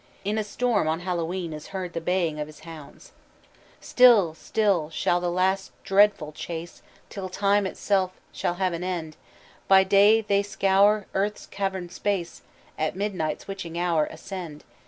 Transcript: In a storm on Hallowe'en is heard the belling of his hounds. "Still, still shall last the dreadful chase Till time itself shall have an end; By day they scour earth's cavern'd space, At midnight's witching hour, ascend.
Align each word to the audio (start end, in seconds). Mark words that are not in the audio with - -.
In 0.25 0.39
a 0.39 0.43
storm 0.43 0.87
on 0.87 1.01
Hallowe'en 1.01 1.53
is 1.53 1.67
heard 1.67 1.93
the 1.93 2.01
belling 2.01 2.39
of 2.39 2.47
his 2.47 2.61
hounds. 2.61 3.11
"Still, 3.79 4.33
still 4.33 4.89
shall 4.89 5.19
last 5.19 5.67
the 5.67 5.87
dreadful 5.89 6.31
chase 6.31 6.81
Till 7.07 7.29
time 7.29 7.67
itself 7.67 8.19
shall 8.33 8.55
have 8.55 8.73
an 8.73 8.83
end; 8.83 9.15
By 9.67 9.83
day 9.83 10.21
they 10.21 10.41
scour 10.41 11.05
earth's 11.13 11.45
cavern'd 11.45 11.91
space, 11.91 12.41
At 12.79 12.95
midnight's 12.95 13.47
witching 13.47 13.77
hour, 13.77 14.05
ascend. 14.07 14.63